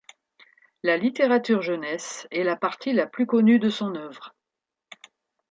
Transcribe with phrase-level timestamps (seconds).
[0.81, 4.33] La littérature jeunesse est la partie la plus connue de son œuvre.